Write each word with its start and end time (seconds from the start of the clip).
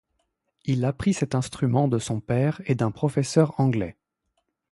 Il 0.65 0.83
apprit 0.85 1.13
cet 1.13 1.35
instrument 1.35 1.87
de 1.87 1.99
son 1.99 2.21
père 2.21 2.59
et 2.65 2.73
d'un 2.73 2.89
professeur 2.89 3.59
anglais. 3.59 3.95